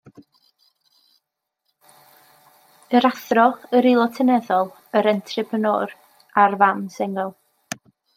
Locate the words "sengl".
6.97-7.31